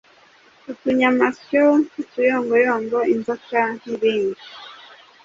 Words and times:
utunyamasyo, 0.71 1.63
uruyongoyongo, 2.01 2.99
inzoka 3.13 3.59
n’ibindi 3.83 4.43